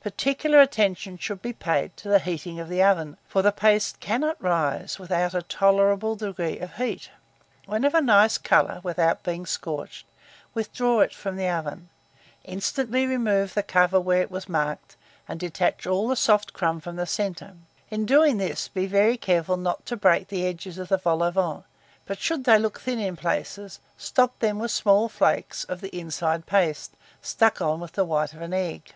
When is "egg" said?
28.52-28.92